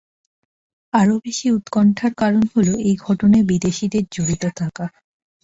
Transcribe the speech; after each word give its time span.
আরও 0.93 1.15
বেশি 1.25 1.47
উৎকণ্ঠার 1.51 2.13
কারণ 2.15 2.43
হলো, 2.53 2.73
এই 2.87 2.95
ঘটনায় 3.05 3.45
বিদেশিদের 3.51 4.03
জড়িত 4.11 4.43
থাকা। 4.59 4.85